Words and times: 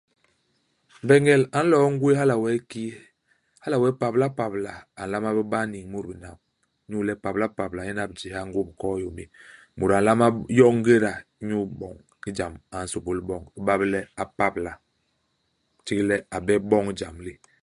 Mbeñel 1.03 1.41
a 1.57 1.59
nloo 1.63 1.87
ngwéé 1.93 2.15
hala 2.19 2.35
wee 2.43 2.59
kii? 2.71 2.93
Hala 3.63 3.77
wee 3.83 3.97
pablapabla 4.01 4.73
a 4.99 5.01
nlama 5.05 5.29
bé 5.37 5.43
ba 5.51 5.59
i 5.65 5.71
niñ 5.71 5.83
i 5.87 5.89
mut 5.91 6.05
binam. 6.09 6.37
Inyu 6.85 6.97
le 7.07 7.13
pablapabla 7.23 7.81
ñyen 7.83 8.01
a 8.03 8.09
bijéha 8.11 8.41
ngômb 8.49 8.69
koo 8.81 8.95
yômi. 9.03 9.25
Mut 9.77 9.91
a 9.97 9.99
nlama 10.01 10.25
b 10.33 10.37
yoñ 10.57 10.73
ngéda 10.79 11.11
iñyu 11.41 11.59
iboñ 11.73 11.93
ijam 12.29 12.53
a 12.75 12.77
nsômbol 12.85 13.19
boñ, 13.27 13.41
i 13.57 13.59
ba 13.67 13.73
bé 13.79 13.85
le 13.93 13.99
a 14.21 14.23
pabqla. 14.37 14.71
Itig 15.79 15.99
le 16.09 16.15
a 16.35 16.37
bep 16.47 16.61
boñ 16.71 16.83
ijam 16.91 17.15
li. 17.25 17.33